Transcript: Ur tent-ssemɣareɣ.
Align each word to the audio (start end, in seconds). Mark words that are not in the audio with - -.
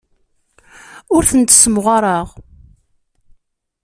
Ur 1.15 1.23
tent-ssemɣareɣ. 1.29 2.27